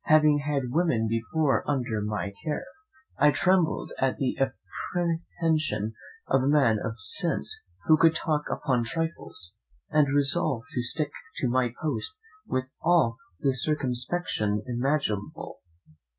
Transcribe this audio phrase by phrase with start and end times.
[0.05, 2.65] Having had women before under my care,
[3.19, 4.35] I trembled at the
[4.89, 5.93] apprehension
[6.27, 9.53] of a man of sense who could talk upon trifles,
[9.91, 12.15] and resolved to stick to my post
[12.47, 15.59] with all the circumspection imaginable.